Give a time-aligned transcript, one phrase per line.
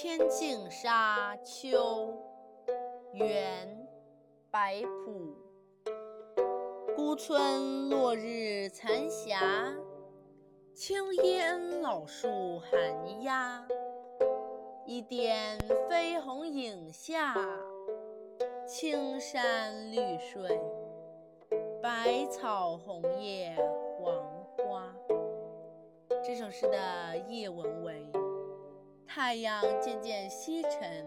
[0.00, 2.16] 天净沙·秋，
[3.14, 3.66] 元·
[4.48, 5.34] 白朴。
[6.94, 9.40] 孤村落日残霞，
[10.72, 13.66] 青烟老树寒鸦。
[14.86, 15.58] 一点
[15.90, 17.34] 飞鸿影下，
[18.68, 20.60] 青山绿水，
[21.82, 23.52] 百草红叶
[23.98, 24.14] 黄
[24.58, 24.94] 花。
[26.24, 28.08] 这首诗的译文为。
[29.18, 31.04] 太阳渐渐西沉，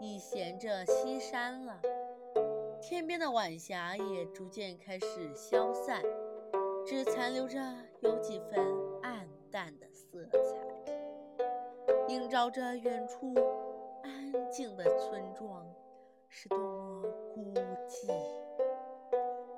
[0.00, 1.78] 已衔着西山了。
[2.80, 6.02] 天边的晚霞也逐渐开始消散，
[6.86, 7.60] 只残留着
[8.00, 8.58] 有几分
[9.02, 10.56] 暗淡的色彩，
[12.08, 13.34] 映照着远处
[14.02, 15.62] 安静的村庄，
[16.30, 17.02] 是多么
[17.34, 17.52] 孤
[17.86, 18.08] 寂，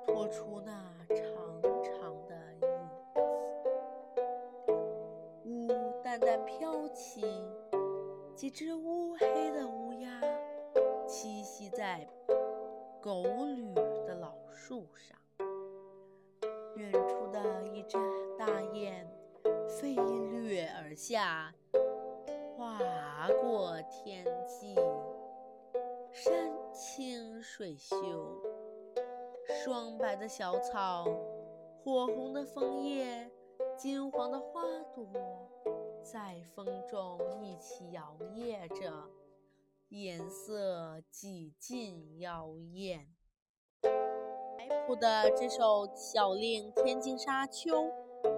[0.05, 0.73] 拖出那
[1.07, 1.17] 长
[1.81, 2.67] 长的影
[3.05, 4.73] 子。
[5.45, 5.69] 雾
[6.03, 7.23] 淡淡飘起。
[8.39, 10.21] 几只乌黑的乌鸦
[11.05, 12.07] 栖息在
[13.01, 13.73] 狗铝
[14.05, 15.17] 的老树上，
[16.77, 17.97] 远处的一只
[18.37, 19.05] 大雁
[19.67, 19.93] 飞
[20.31, 21.53] 掠而下，
[22.55, 22.79] 划
[23.41, 24.73] 过天际。
[26.09, 27.93] 山清水秀，
[29.43, 31.03] 霜白的小草，
[31.83, 33.29] 火红的枫叶，
[33.75, 34.61] 金黄的花
[34.95, 35.05] 朵。
[36.03, 39.09] 在风中一起摇曳着，
[39.89, 43.07] 颜色几近妖艳。
[43.81, 47.71] 白朴的这首小令《天净沙·秋》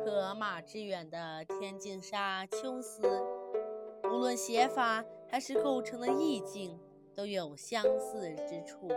[0.06, 1.18] 和马致远的
[1.60, 3.02] 《天净沙·秋思》，
[4.12, 6.80] 无论写法还是构成的意境，
[7.16, 8.90] 都有相似之处。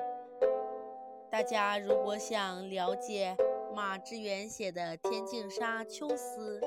[1.31, 3.37] 大家如果想了解
[3.75, 6.61] 马致远写的《天净沙·秋思》，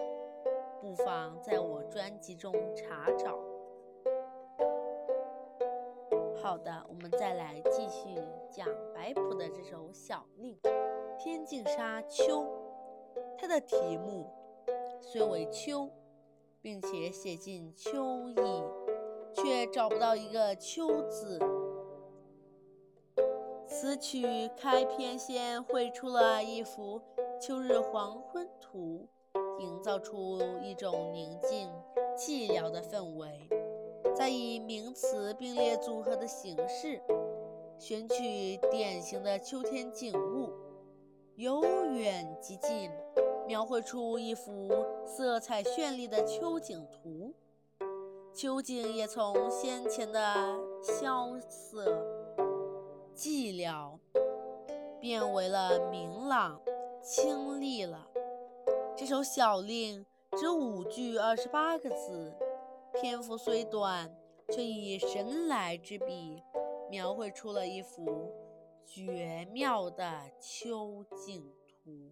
[0.79, 3.37] 不妨在我专辑中查找。
[6.41, 8.15] 好的，我们再来继续
[8.49, 10.55] 讲白朴的这首小令
[11.17, 12.41] 《天净沙·秋》。
[13.37, 14.29] 它的题目
[15.01, 15.89] 虽为秋，
[16.61, 18.63] 并且写进秋意，
[19.33, 21.39] 却找不到一个秋字。
[23.67, 27.01] 此曲开篇先绘出了一幅
[27.41, 29.07] 秋日黄昏图。
[29.87, 31.71] 造出一种宁静
[32.17, 33.49] 寂寥的氛围，
[34.13, 37.01] 再以名词并列组合的形式，
[37.79, 40.51] 选取典型的秋天景物，
[41.37, 42.91] 由远及近，
[43.47, 44.69] 描绘出一幅
[45.05, 47.33] 色彩绚丽的秋景图。
[48.33, 50.19] 秋景也从先前的
[50.83, 52.05] 萧瑟
[53.15, 53.97] 寂寥，
[54.99, 56.59] 变为了明朗
[57.01, 58.06] 清丽了。
[58.97, 60.03] 这首小令
[60.35, 62.35] 只五句二十八个字，
[62.95, 64.11] 篇幅虽短，
[64.49, 66.41] 却以神来之笔，
[66.89, 68.33] 描绘出了一幅
[68.83, 72.11] 绝妙的秋景图。